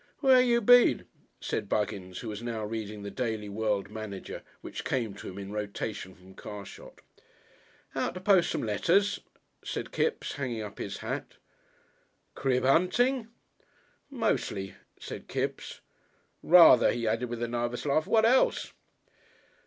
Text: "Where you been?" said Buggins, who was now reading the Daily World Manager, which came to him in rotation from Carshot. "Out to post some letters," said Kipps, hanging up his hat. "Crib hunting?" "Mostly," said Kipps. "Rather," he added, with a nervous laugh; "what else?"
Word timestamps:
"Where 0.17 0.41
you 0.41 0.61
been?" 0.61 1.05
said 1.39 1.69
Buggins, 1.69 2.21
who 2.21 2.29
was 2.29 2.41
now 2.41 2.65
reading 2.65 3.03
the 3.03 3.11
Daily 3.11 3.49
World 3.49 3.91
Manager, 3.91 4.41
which 4.61 4.83
came 4.83 5.13
to 5.13 5.29
him 5.29 5.37
in 5.37 5.51
rotation 5.51 6.15
from 6.15 6.33
Carshot. 6.33 7.01
"Out 7.93 8.15
to 8.15 8.19
post 8.19 8.49
some 8.49 8.63
letters," 8.63 9.19
said 9.63 9.91
Kipps, 9.91 10.33
hanging 10.37 10.63
up 10.63 10.79
his 10.79 10.97
hat. 11.05 11.35
"Crib 12.33 12.63
hunting?" 12.63 13.27
"Mostly," 14.09 14.73
said 14.99 15.27
Kipps. 15.27 15.81
"Rather," 16.41 16.91
he 16.91 17.07
added, 17.07 17.29
with 17.29 17.43
a 17.43 17.47
nervous 17.47 17.85
laugh; 17.85 18.07
"what 18.07 18.25
else?" 18.25 18.73